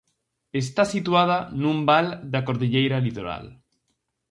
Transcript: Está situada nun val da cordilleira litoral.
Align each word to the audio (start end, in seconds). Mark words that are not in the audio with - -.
Está 0.61 0.83
situada 0.93 1.37
nun 1.61 1.77
val 1.89 2.07
da 2.31 2.43
cordilleira 2.47 2.97
litoral. 3.07 3.45